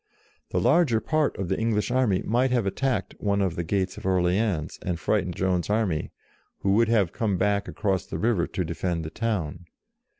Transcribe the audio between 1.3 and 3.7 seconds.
of the Eng lish army might have attacked one of the